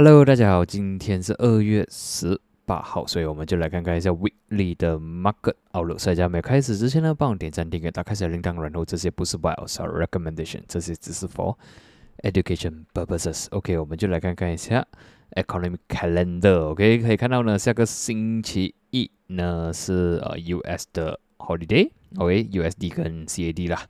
[0.00, 5.96] Hello，大家好，今天是二月十八号，所以我们就来看看一下 Weekly 的 Market Outlook。
[5.96, 11.56] 在家没开始之前呢，帮我点赞、订阅、打开小铃铛，然后这些不是 Buy or Sell Recommendation，这些只是 For
[12.22, 13.48] Education Purposes。
[13.50, 14.86] OK，我们就来看看一下
[15.32, 16.68] Economic Calendar。
[16.68, 21.90] OK，可以看到呢，下个星期一呢是呃 US 的 Holiday。
[22.18, 23.82] OK，USD 跟 CAD 啦。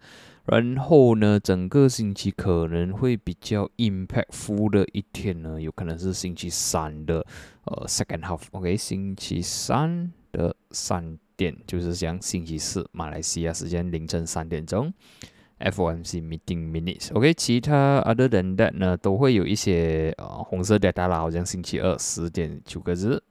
[0.51, 7.25] 然后呢，整个星期可能会比较 impactful 的一天呢，有可能是星期三的
[7.65, 8.41] 呃 second half。
[8.53, 14.91] OK，星期三的三点，就是像星期四马来西亚时间凌晨三点钟
[15.61, 17.13] ，FOMC meeting minutes。
[17.13, 23.23] OK，其他 other than that 呢，都会有一些呃红色 data 啦，好像星期二十点九个字。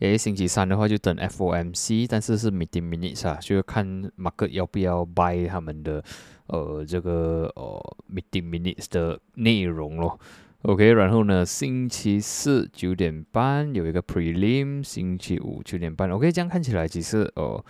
[0.00, 3.86] 诶，星期三的话就等 FOMC，但是是 meeting minutes 啊，就看
[4.18, 6.02] market 要不要 buy 他们的
[6.46, 10.18] 呃这个呃 meeting minutes 的内容咯。
[10.62, 16.10] OK，然后呢，星期四九点半有一个 prelim，星期五九点半。
[16.10, 17.62] OK，这样看起来其实呃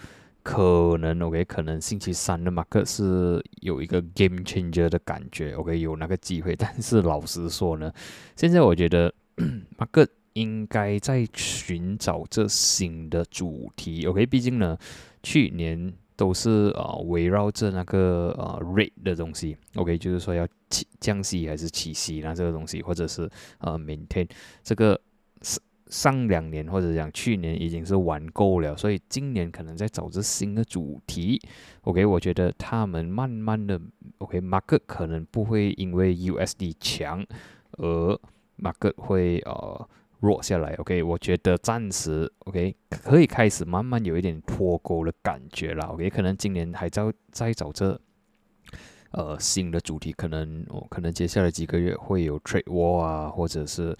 [0.44, 5.54] 可能 OK，可能星期三的 market 是有一个 game changer 的感觉。
[5.54, 7.92] OK，有那个机会，但是老实说呢，
[8.36, 9.12] 现在我觉得
[9.76, 10.06] market。
[10.34, 14.24] 应该在寻找这新的主题，OK？
[14.26, 14.78] 毕竟呢，
[15.22, 19.98] 去年都是呃围绕着那个呃 rate 的东西，OK？
[19.98, 20.46] 就是说要
[21.00, 24.28] 降息还是起息那这个东西，或者是呃 maintain
[24.62, 25.00] 这个
[25.42, 31.40] 上上两年或者讲去年已经是玩够了，所以今年可能在找这新的主题
[31.82, 32.06] ，OK？
[32.06, 33.80] 我觉得他们慢慢的
[34.18, 37.26] ，OK？Market 可能不会因为 USD 强
[37.72, 38.20] 而
[38.58, 39.88] Market 会呃。
[40.20, 47.98] 弱下来，OK，我觉得暂时 OK 可以开始慢慢有一点脱钩的感觉了，OK，可能今年还在在找这
[49.12, 53.96] 呃新的主题，可能我，可能接下来几个月会有 trade war 啊，或者是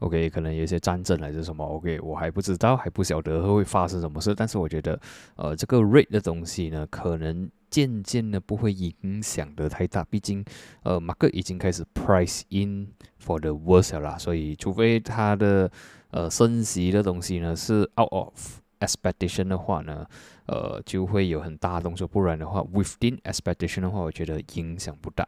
[0.00, 5.00] OK，可能有一些战争还是什么，OK，我还不知道，还不晓得会发生什么事，但是我觉得
[5.36, 7.48] 呃这个 rate 的东西呢，可能。
[7.70, 10.44] 渐渐的不会影响的太大，毕竟，
[10.82, 12.88] 呃，马克已经开始 price in
[13.24, 15.70] for the worst 啦，所以除非它的
[16.10, 20.04] 呃升息的东西呢是 out of expectation 的话呢，
[20.46, 25.24] 呃，就会有很大动作，不然的话 within expectation 的话，我觉得影响不大。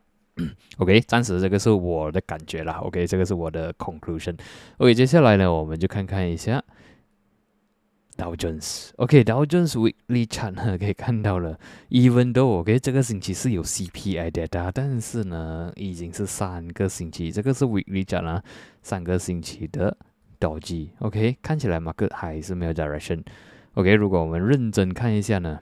[0.78, 2.74] OK，暂时这个是我的感觉啦。
[2.82, 4.38] OK，这个是我的 conclusion。
[4.78, 6.62] OK，接下来呢，我们就看看一下。
[8.14, 18.44] Dow Jones，OK，Dow Jones Weekly Chart 可以看到了，Even though OK 这个星期是有 CPI data，但是呢，已经是三个星期，这个是 Weekly Chart 啊，
[18.82, 19.96] 三个星期的
[20.38, 25.60] 倒计，OK，看起来 market 还是没有 direction，OK，如果我们认真看一下呢，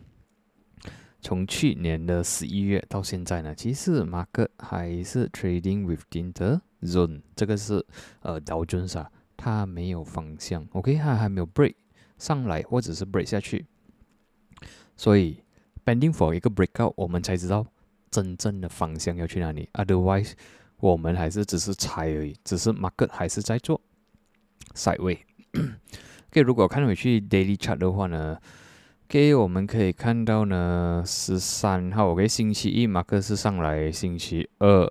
[1.20, 7.84] 从去年的十一月到现在呢，其实 market 还是 trading within the zone，这个是
[8.20, 11.74] 呃 Dow Jones 啊，它没有方向，OK，它还没有 break。
[12.18, 13.64] 上来或者是 break 下去，
[14.94, 15.42] 所以
[15.86, 17.66] pending for 一个 breakout，我们才知道
[18.10, 19.66] 真正的方向要去哪里。
[19.72, 20.32] Otherwise，
[20.80, 23.80] 我们还是只是猜而已，只是 market 还是在做
[24.74, 25.20] side way。
[26.28, 28.38] OK，如果看回去 daily chart 的话呢
[29.10, 34.88] ，OK，我们可以看到呢，十三号 OK，星期一 market 是上来，星期二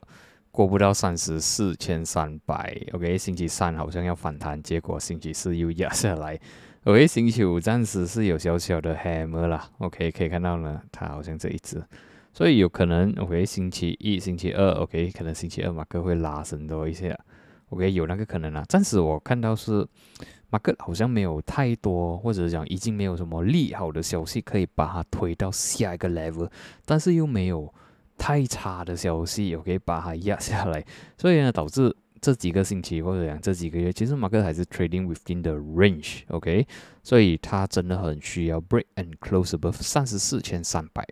[0.51, 6.37] 过不到三十四千三百，OK，星期三好像要反弹，结果星期四又压下来。
[6.83, 9.69] OK，星期五暂时是有小小的 hammer 啦。
[9.77, 11.81] OK，可以看到呢，它好像这一只，
[12.33, 17.17] 所以有可能 OK，星期一、星期二 OK，可能星期二马克会拉升多一些。
[17.69, 18.65] OK，有那个可能啊。
[18.67, 19.87] 暂时我看到是
[20.49, 26.49] 马克好像没有太多，或者讲已经没有什么利好的消息可以把它推到下一个 level，
[26.85, 27.73] 但是又没有
[28.17, 30.85] 太差的消息 OK 把它压下来，
[31.17, 31.95] 所以呢导致。
[32.21, 36.67] 这几个星期或者讲这几个月，其实马克还是 trading within the range，OK，
[37.01, 41.07] 所以它真的很需要 break and close above 三十四千三百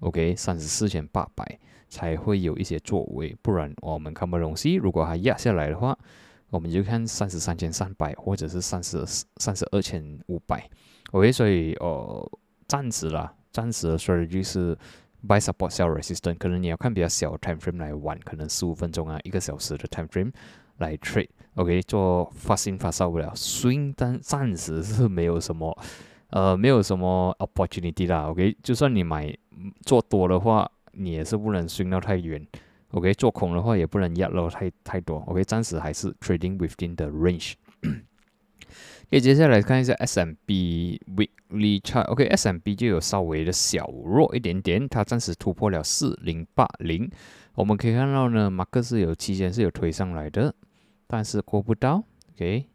[0.00, 1.58] ，OK，三十四千八百
[1.88, 4.74] 才会有一些作为，不然我们看不懂西。
[4.74, 5.98] 如果它压下来的话，
[6.56, 9.04] 我们就看三十三千三百或者是三十
[9.36, 10.68] 三十二千五百
[11.12, 12.30] ，OK，所以呃，
[12.66, 14.76] 暂时啦，暂时的 strategy 是。
[15.26, 20.30] Buy support sell resistance，可能你要看比较小 time frame 来玩，可能十五分钟啊，一个小时的 time frame
[20.76, 25.76] 来 trade，OK，做发新发烧不了，swing 但暂时是没有什么，
[26.30, 29.36] 呃，没有什么 opportunity 啦，OK，就算你买
[29.84, 32.46] 做多的话，你也是不能 swing 到太远。
[32.96, 37.52] ，OK，做空的话也不能压到太太多，OK，暂时还是 trading within the range。
[39.08, 47.08] 可以接下来看一下 S M B Weekly Chart，OK，S M B 就有稍微的小弱一点点，它暂时突破了四零八零。
[47.54, 50.54] 我们可以看到呢，马克是有期间是有推上来的
[51.06, 52.02] 但是过不到
[52.34, 52.66] ，OK，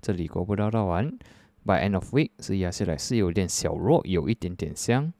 [0.00, 1.10] 这里过不到到完
[1.64, 5.12] ，by end of week 是压下来是有点小弱，有一点点像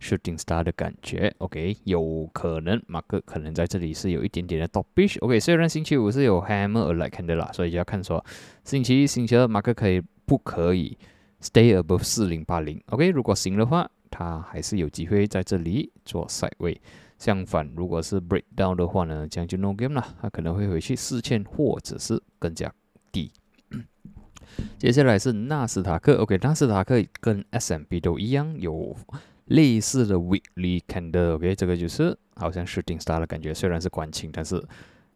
[0.00, 8.24] shooting star 的感觉，OK，有可能马克可能在这里是有一点点的 topish，OK，虽然星期五是有 hammer like 的啦，所以就要看说
[8.64, 10.96] 星期一、星期二马克可以不可以
[11.40, 16.80] stay above 四零八零，OK，如果行的话，他还是有机会在这里做 side 位。
[17.18, 22.70] 相反，如果是 breakdown 的话呢，这样就 no game 了，他可能会回去四千或者是更加
[23.10, 23.32] 低。
[24.78, 28.94] 接下来是纳斯达克，OK，纳斯达克跟 S M P 都一样，有
[29.46, 34.62] 类似的 weekly candle，OK，这个就是好像 shooting star 的感觉，虽然是关清，但是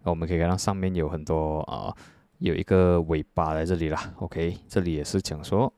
[0.02, 1.94] 我们可以看到上面有很多啊，
[2.38, 5.72] 有一个尾巴在这里啦，OK，这里也是讲说。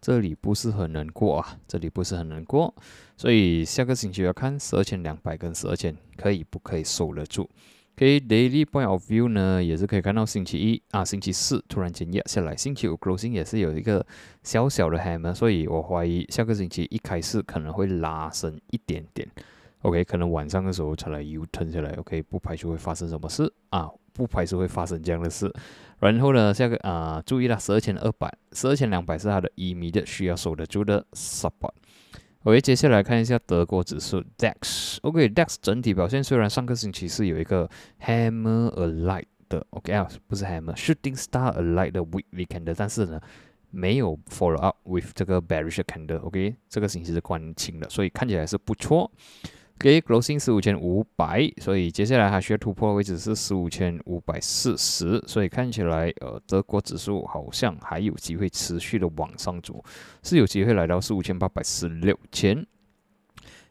[0.00, 2.74] 这里不是很能过啊，这里不是很能过，
[3.16, 7.48] 所以下个星期要看十二千两百跟十二千可以不可以守得住。
[7.94, 14.04] OK daily point of view 呢，也是可以看到星期一啊，星期四突然间压下来，星期五 closing 也是有一个
[14.42, 19.28] 小小的 hammer，所以我怀疑下个星期一开始可能会拉升一点点。
[19.82, 23.90] OK，可能晚上的时候才来 U turn 下来，OK，不排除会发生什么事啊。
[24.14, 25.50] 不排除会发生这样的事。
[25.98, 31.72] 然后呢，下个啊，注意了，十二千二百、十二千两百是它的一米的需要守得住的 support。
[32.44, 34.98] OK，接下来看一下德国指数 DAX。
[35.02, 43.20] OK，DAX 整体表现虽然上个星期是有一个 Hammer a light 的，OK 啊，不是 Hammer，Shooting Star a light 的 weekly candle，但是呢，
[43.70, 46.18] 没有 follow up with 这个 bearish candle。
[46.22, 49.08] OK，这个星期是关清的，所以看起来是不错。
[49.82, 59.84] 给 closing 是五千五百，所以接下来还需要突破的位置是十五千五百四十，所以看起来呃德国指数好像还有机会持续的往上走，
[60.22, 62.64] 是有机会来到十五千八百十六千。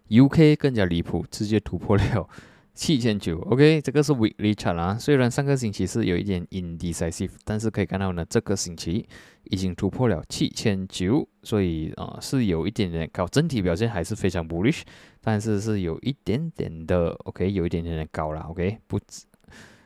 [0.10, 2.28] UK 更加离谱，直接突破了。
[2.74, 4.98] 七千九，OK，这个是 weekly chart 啊。
[4.98, 9.08] 虽然上个星期是有一点 indecisive，但是可以看到呢，这个星期
[9.44, 14.82] 已经突破了七千九，所以啊是有一点点高，整体表现还是非常 bullish，
[15.20, 19.26] 但是是有一点点的 OK，有一点点的高了，OK，不止，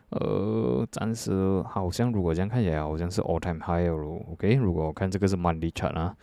[0.09, 1.31] 呃，暂时
[1.63, 6.15] 好像如果这样看起来好像是 all time high 了，OK，如果我看这个是 monthly chart 啊。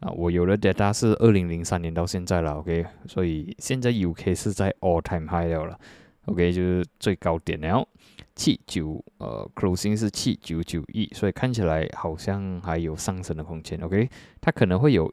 [0.00, 5.78] 啊，我有的 data 是二零零三年到现在了，OK，所以现在 UK 是在 all time high 了
[6.24, 7.86] ，OK，就是最高点了，
[8.34, 14.08] 七九呃 closing 是七九九亿，所以看起来好像还有上升的空间，OK，
[14.40, 15.12] 它可能会有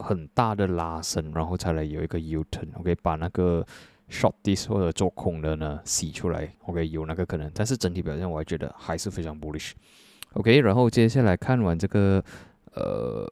[0.00, 3.64] 很大的拉升，然后才来有一个 U turn，OK，把那个
[4.08, 12.20] short this 或者做空的呢洗出来，OK，有那个可能，但是整体表现我还觉得还是非常 bullish，OK，然后接下来看完这个
[12.74, 13.24] 呃。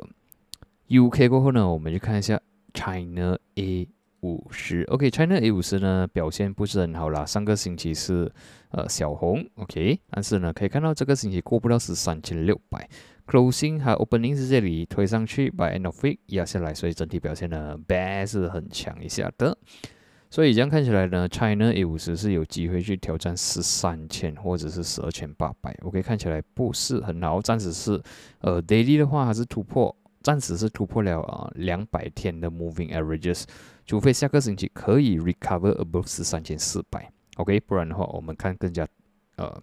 [0.88, 2.40] UK 过后呢，我们就看一下
[2.72, 3.86] China A
[4.20, 4.82] 五十。
[4.84, 7.26] OK，China A 五十呢表现不是很好啦。
[7.26, 8.32] 上个星期是
[8.70, 12.88] 呃小红，OK，但是呢可以看到这个星期过不到十三千六百
[13.26, 19.58] ，Closing 和 Opening 是这里推上去，By end of week 压下来，所以整体表现呢 Bad 是很强一下的。
[20.30, 25.74] 所以这样看起来呢，China A 五十是有机会去挑战十三千或者是十二千八百。
[25.82, 28.02] OK，看起来不是很好，暂时是
[28.40, 29.94] 呃 Daily 的话还是突破。
[30.22, 33.44] 暂时是突破了啊两百天的 moving averages，
[33.86, 38.86] 除非下个星期可以 recover above 是三千四百，OK，不然的话我们看更加
[39.36, 39.62] 呃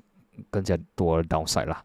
[0.49, 1.83] 更加多的 downside 啦。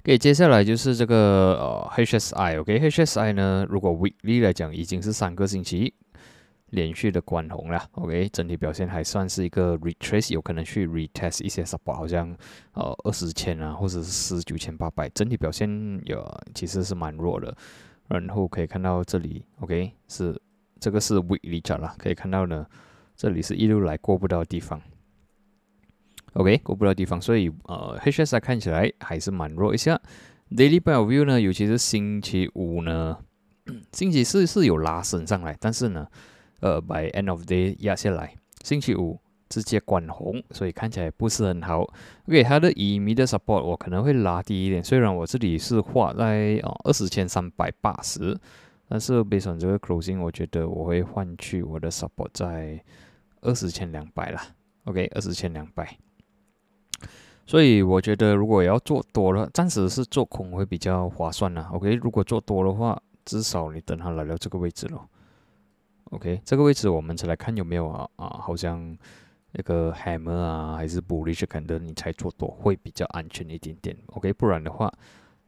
[0.00, 5.94] OK，接下来就是这个呃 HSI，OK，HSI 呢，如果 weekly 来讲已经是三个星期。
[6.74, 12.28] 连续的关红了，OK，整体表现还算是一个 retrace，有可能去 retest 一些 support，好像
[12.72, 15.68] 呃二十千啊，或者是十九千八百，整体表现
[16.04, 17.56] 有其实是蛮弱的。
[18.08, 20.38] 然后可以看到这里，OK，是
[20.78, 22.66] 这个是 weekly chart 啦，可以看到呢，
[23.16, 24.80] 这里是一路来过不到的地方
[26.34, 29.98] ，OK，过不到地方，所以呃 HSI 看起来还是蛮弱一下。
[30.50, 33.16] Daily view 呢，尤其是星期五呢，
[33.92, 36.06] 星期四是有拉升上来，但是呢。
[36.64, 41.82] 呃，by end of day 压下来，星期五直接管红，所以看起来不是很好。
[42.26, 48.34] OK，它的一米的 support 我可能会拉低一点，虽然我这里是画在哦二十千三百八十，
[48.88, 52.82] 但是 based on 这个 closing，我觉得我会换去我的 support 在
[53.42, 54.40] 二十千两百了。
[54.84, 55.94] OK，二十千两百。
[57.46, 61.68] 所以我觉得如果要做多了，暂时是做空会比较划算呢。
[61.74, 65.06] OK，如果做多的话，至少你等它来到这个位置咯。
[66.14, 68.96] OK，这个位置我们再来看有没有啊啊，好像
[69.50, 73.96] 那个 hammer 啊，还是 bullish 可能你才做多会比较安全一点点。
[74.06, 74.92] OK，不然的话，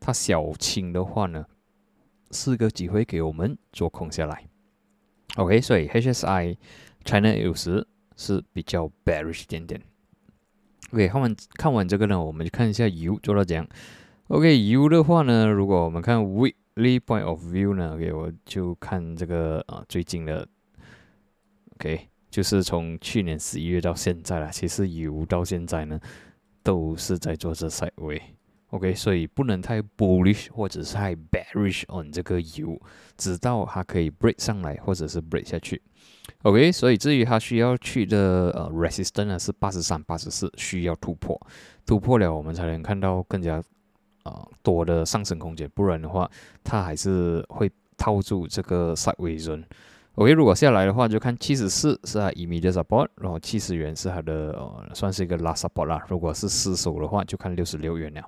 [0.00, 1.46] 它小清的话呢，
[2.32, 4.44] 是个机会给我们做空下来。
[5.36, 6.56] OK，所以 HSI
[7.04, 9.80] China 有时是比较 bearish 一点点。
[10.92, 13.64] OK，看完看完这个呢，我们就看一下油做到怎样。
[14.28, 20.46] OK，油的话呢，如果我们看 weekly point of view 呢，OK，我就看这个啊最近的
[21.78, 26.00] ，OK，就是从去年十一月到现在了，其实油到现在呢
[26.62, 28.20] 都是在做这 side way。
[28.70, 32.78] OK，所以不能太 bullish 或者是太 bearish on 这个油，
[33.16, 35.80] 直到它可以 break 上来或者是 break 下去。
[36.42, 41.40] OK，所以至于它需要去的呃 resistance 呢是八十三、八十四，需要突破，
[41.86, 43.62] 突破了我们才能看到更加
[44.24, 46.28] 呃多的上升空间，不然的话
[46.64, 49.62] 它还是会套住这个 sideways zone。
[50.16, 56.02] OK，如果下来的话，就看七十四是它 immediate support，然后七十元是它的呃算是一个 last support 啦。
[56.08, 58.22] 如果是失守的话，就看六十六元了。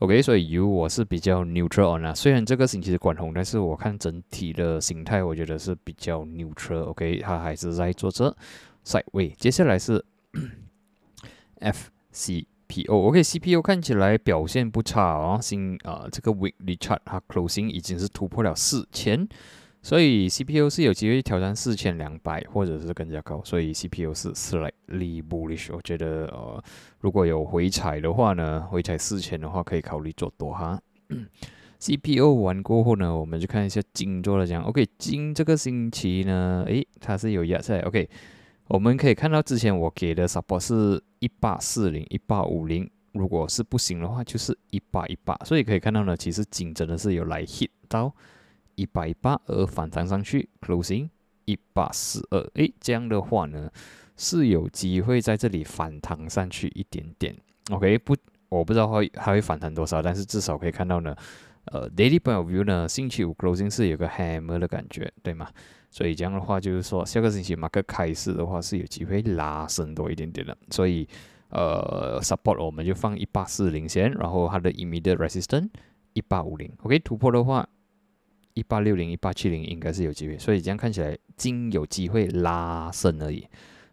[0.00, 2.12] OK，所以油我是比较 neutral on 啊。
[2.12, 6.80] 虽然这个星期是管红，但是我看整体的形态，我觉得是比较 neutral。
[6.86, 8.36] OK，它还是在做这
[8.84, 9.28] side way。
[9.38, 10.04] 接下来是
[11.60, 12.90] FCPO。
[12.90, 15.38] OK，CPO 看起来表现不差哦。
[15.40, 19.28] 新啊，这个 weekly chart 它 closing 已经是突破了四千。
[19.84, 23.42] 所以 CPU 是有机会挑战四千两百，或者是更加高。
[23.44, 25.68] 所以 CPU 是 slightly bullish。
[25.74, 26.64] 我觉得呃，
[27.00, 30.80] 如果有回踩的话呢，回踩四千的话，可以考虑做多哈。
[31.78, 34.62] CPU 完过后呢，我们就看一下金做了讲。
[34.62, 37.80] OK，金这个星期呢，诶，它是有压在。
[37.82, 38.08] OK，
[38.68, 45.36] 我们可以看到之前我给的 support 是一八四零、一八五零，如果是不行的话，就是一八一八。
[45.44, 48.10] 所以可以看到呢，其实金真的是有来 hit 到。
[48.76, 51.08] 一百八而反弹上去，closing
[51.44, 53.70] 一八四二，诶，这样的话呢
[54.16, 57.36] 是有机会在这里反弹上去一点点。
[57.70, 58.16] OK，不，
[58.48, 61.14] 我不知道会还会反弹多少，但是至少可以看到呢，
[61.66, 65.48] 呃，daily point of view 呢，星期五 closing 是有个 hammer 的感觉，对吗？
[65.90, 70.56] 所以这样的话就是说，下个星期马克开市的话是有机会拉升多一点点的。
[70.70, 71.08] 所以，
[71.50, 75.68] 呃，support 我们就放一八四零先，然后它的 immediate resistance
[76.12, 76.72] 一八五零。
[76.82, 77.68] OK，突破的话。
[78.54, 83.46] 一八六零、一八七零应该是有机会，所以这样看起来金有机会拉升而已。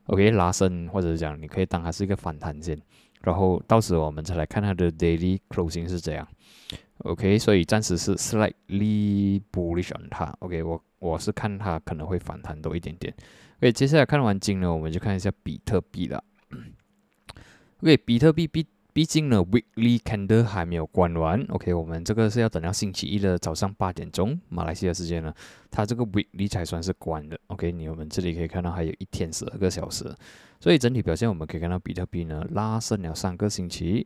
[0.06, 2.80] OK，拉升或者是讲你可以当它是一个反弹线，
[3.22, 6.28] 然后到时我们再来看它的 daily closing 是怎样。
[7.00, 10.26] OK，所以暂时是 slightly bullish on 它。
[10.40, 13.14] OK，我我是看它可能会反弹多一点点。
[13.58, 16.24] OK，接下来看完金呢，我们就看一下比特币了。
[17.82, 18.66] OK，比特币比。
[18.94, 25.34] 毕竟呢，weekly candle 还没有关完，OK，我们这个是要等到星期一的早上八点钟，马来西亚时间呢，
[25.70, 30.14] 它这个 weekly 才算是关的，OK，你我们这里可以看到还有一天十二个小时，
[30.60, 34.06] 所以整体表现我们可以看到比特币呢拉升了三个星期，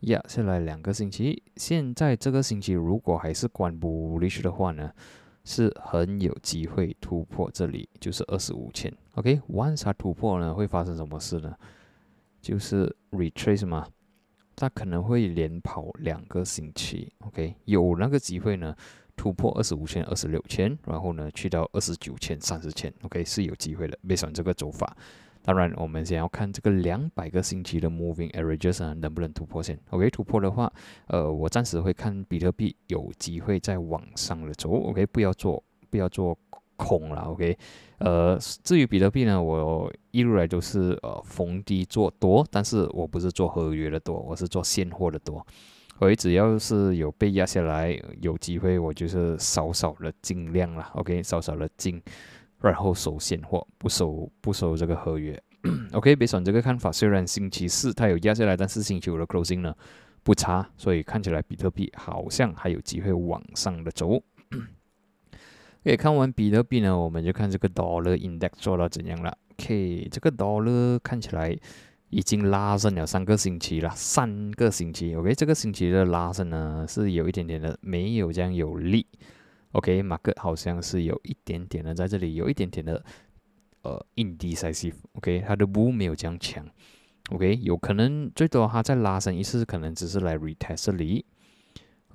[0.00, 4.90] 压下来两个星期，现在这个星期如果还是关 bullish 的话呢，
[5.44, 11.54] 是很有机会突破这里，就是二十五千，OK，once 它突破呢，会发生什么事呢？
[12.42, 13.86] 就是 retrace 嘛。
[14.56, 18.74] 它可能会连跑两个星期，OK，有那个机会呢，
[19.14, 23.98] 突破二十五千、二十六千，然后呢去到二十九千、三十千，OK 是有机会的。
[24.08, 24.96] 别想这个走法，
[25.42, 30.72] 当然我们先要看这个两百个星期的 Moving Averages 能不能突破线，OK，突破的话，
[31.08, 36.36] 呃，我暂时会看比特币有机会在往上的走，OK，不要做，不要做。
[36.76, 37.56] 空了，OK，
[37.98, 45.44] 呃，至于比特币呢，我一路来都是呃逢低做多，但是我不是做合约的多，我是做现货的多。
[45.98, 52.02] 所以只要是有被压下来，有机会我就是少少的进量了，OK，少少的进，
[52.60, 55.42] 然后收现货，不收不收这个合约。
[55.92, 59.74] OK，别选这个看法，虽然星期四它有压下来，但是星期五的 closing 呢
[60.22, 64.22] 不差，所以看起来比特币好像还有机会往上的走。
[65.86, 69.38] OK，看完比特币呢，我们就看这个 Dollar Index 做到怎样了。
[69.52, 71.56] OK，这个 Dollar 看起来
[72.10, 75.14] 已经拉升了三个星期了，三个星期。
[75.14, 79.06] OK，这个星期的拉升呢是有一点点的没有这样有力。
[79.70, 83.04] OK，马克好像是有一点点的在这里有一点点的
[83.82, 84.96] 呃 indecisive。
[85.12, 86.66] OK，它的 bull 没有这样强。
[87.30, 91.24] OK，有可能最多它再拉升一次，可能只是来 retest 这里。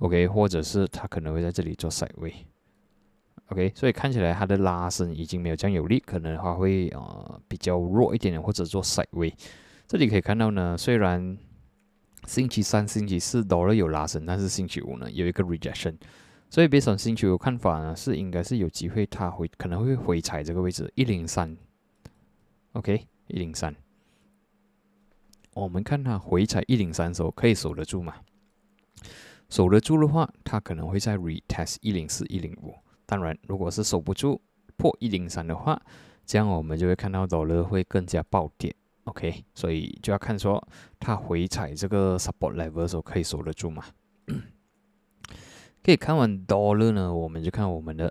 [0.00, 2.34] OK，或者是它可能会在这里做 side way。
[3.52, 9.30] OK，所以看起来它的拉伸已经没有这样有力，可能的话会呃比较弱一点点，或者做 side way。
[9.86, 11.36] 这里可以看到呢，虽然
[12.26, 15.96] 星期三、星期四都了有拉伸，但是星期五呢有一个 rejection。
[16.48, 21.54] 所以别上星期五看法呢，是应该是有机会它会可能会回踩这个位置一零三。
[22.72, 23.76] OK，一零三，
[25.52, 28.14] 我们看它回踩一零三时候可以守得住吗？
[29.50, 32.74] 守得住的话，它可能会在 retest 一零四、一零五。
[33.12, 34.40] 当然，如果是守不住
[34.78, 35.78] 破一零三的话，
[36.24, 38.74] 这样我们就会看到 dollar 会更加暴跌。
[39.04, 40.66] OK，所以就要看说
[40.98, 43.84] 它回踩这个 support level 的时候可以守得住吗？
[45.84, 48.10] 可以看完 dollar 呢，我们就看我们的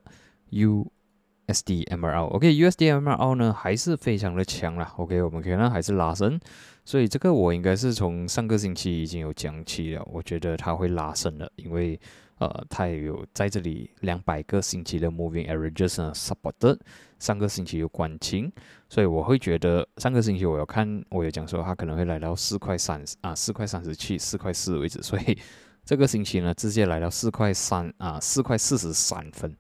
[0.52, 2.26] USD MRL。
[2.26, 4.94] OK，USD MRL 呢还是非常的强啦。
[4.98, 6.40] OK，我们可以看还是拉升，
[6.86, 12.00] 所以这个我应该是从上个星期已经有讲起了，我觉得它会拉升的，因为
[12.42, 16.78] 呃它有在这里两百个星期的 moving averages 呢 supported，
[17.20, 18.52] 上个星期有关清，
[18.90, 25.38] 所以我会觉得上个星期我有看，我有讲说它可能会来到四块三啊，四块三十七、四块四为止，所以。
[25.84, 29.52] 这个星期呢，直接来到四块三啊，四块四十三分，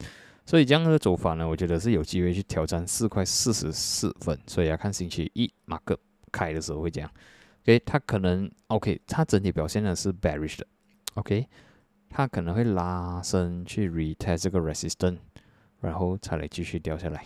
[0.45, 5.99] 所以这样的走法呢，我觉得是有机会去挑战四块四十四分，所以要看星期一马克
[6.31, 7.09] 开的时候会这样。
[7.63, 10.67] OK，它可能 OK，它整体表现呢是 bearish 的
[11.15, 11.47] ，OK，
[12.11, 15.17] 它可能会拉伸去 retest 这个 resistance，
[15.79, 17.23] 然后才来继续掉下来。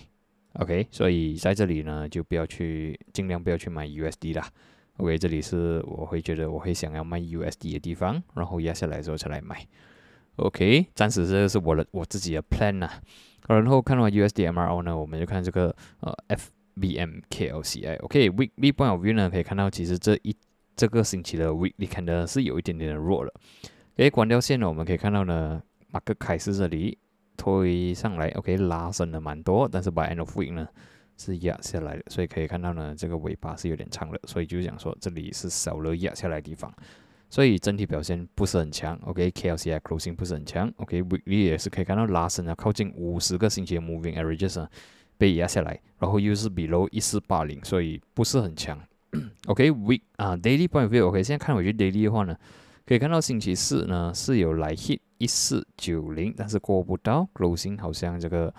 [0.59, 4.47] OK，所以在这里呢，就不要去尽量不要去买 USD 啦。
[4.97, 9.67] OK，这里是我会觉得我会想要卖 USD 的地方，然后压下来之后才来买。
[10.37, 12.89] OK，暂时这个是我的我自己的 plan 呐。
[13.47, 16.13] 然后看完 USD MRO 呢，我们就看这个呃
[16.77, 17.99] FBM KLCI。
[18.01, 20.35] OK，Weekly point of view 呢，可以看到其实这一
[20.75, 23.33] 这个星期的 Weekly 看的是有一点点的弱了。
[23.95, 26.97] OK，关掉线呢，我们可以看到呢，马克凯斯这里
[27.37, 30.67] 推上来，OK 拉升了蛮多，但是 By end of week 呢。
[31.17, 36.69] 是压下来的，所以可以看到呢，这个尾巴是有点长的，所以就是讲说这里是少了压下来的地方，
[37.29, 38.99] 所以整体表现不是很强。
[39.05, 40.69] OK，KLCI closing 不是很强。
[40.75, 44.67] OK，weekly 也是可以看到拉升了，靠近五十个星期的 moving averages
[45.17, 48.77] 被压下来，然后又是 below 一四八零，所以不是很强。
[49.47, 51.07] OK，week 啊，daily point of view。
[51.07, 52.35] OK，现在看回去 daily 的话呢，
[52.85, 58.53] 可以看到星期四呢是有来 hit 一四九零，但是过不到 closing，好像这个。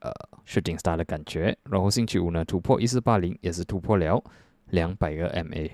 [0.00, 0.10] 呃
[0.46, 4.24] ，shooting star 的感觉，然后星期五呢突破一四八零，也是突破了
[4.70, 5.70] 两百个 MA，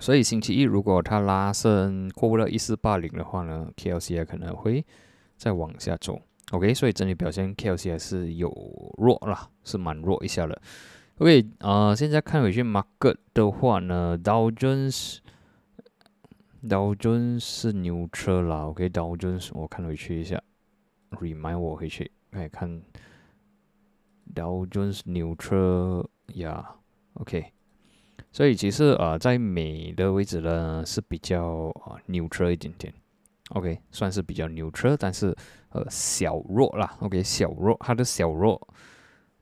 [0.00, 4.84] 所以星期一如果它拉升过不了一四八零的话呢，KLC 可能会
[5.36, 6.20] 再往下走。
[6.50, 8.50] OK，所以整体表现 KLC 还是有
[8.98, 10.60] 弱啦，是蛮弱一下的。
[11.18, 14.52] OK，呃，现在看回去 market 的话呢，Dow
[16.62, 18.66] Jones，Dow Jones 是牛车啦。
[18.66, 20.42] OK，Dow Jones 我看回去一下
[21.10, 22.82] ，remind 我回去哎看。
[24.34, 26.76] Dow Jones neutral 呀
[27.14, 27.52] ，OK，
[28.30, 32.94] 所以其实呃，在美的位置呢是比较啊 neutral 一点点
[33.50, 35.36] ，OK，算是比较 neutral，但是
[35.70, 38.66] 呃小弱啦，OK，小弱，它的小弱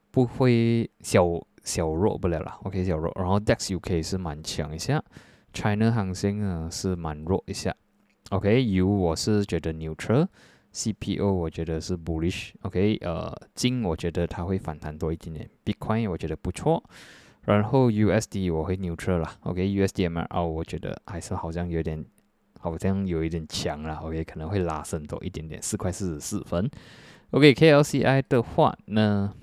[0.09, 1.25] 不会小
[1.63, 5.01] 小弱不了啦，OK，小弱，然后 DEX UK 是蛮强一下
[5.53, 7.75] ，China 航星呢是蛮弱一下
[8.29, 10.27] ，OK，U 我是觉得 neutral。
[10.73, 16.81] CPO 我觉得是 bullish，OK，呃，金我觉得它会反弹多一点点，Bitcoin 我觉得不错，
[17.41, 22.05] 然后 USD 我会 neutral 啦，OK，USDMR 我觉得还是好像有点，
[22.57, 26.71] 好像有一点强了，OK，可能会拉升多一点点，四块四十四分
[27.31, 29.33] ，OK，KLCI 的话呢，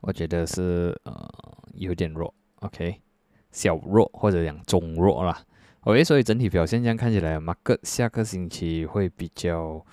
[0.00, 1.28] 我觉得是呃
[1.74, 3.00] 有点弱，OK，
[3.52, 5.40] 小弱或者讲中弱啦。
[5.82, 9.84] OK，所以整体表现这样看起来，马克下个星期会比较，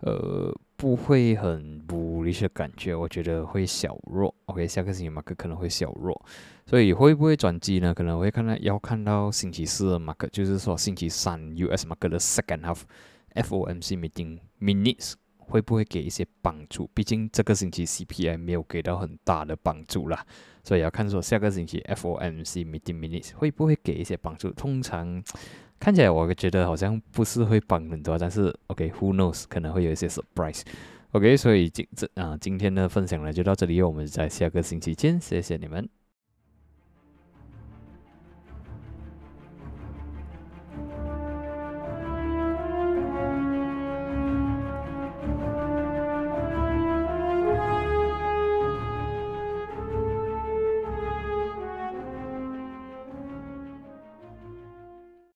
[0.00, 4.34] 呃，不会很不利的感觉，我觉得会小弱。
[4.46, 6.22] OK，下个星期马克可能会小弱，
[6.66, 7.94] 所以会不会转机呢？
[7.94, 12.80] 可能会看到要看到星期四的马克，就是说星期三 US 马克的 second half
[13.34, 15.14] FOMC meeting minutes
[15.50, 16.88] 会不会给一些帮助？
[16.94, 20.24] 毕竟这个星期 CPI 没有给到很大的帮助啦。
[20.62, 24.50] 所以要看说下个星期 FOMC meeting minutes 会不会给一些帮助？
[24.52, 25.22] 通常
[25.78, 30.62] 看起来我觉得好像不是会帮很多，但是 OK，who knows 可能会有一些 surprise。
[31.12, 35.99] OK，所以今这啊今天的分享呢就到这里，我们在下个星期见，谢谢你们。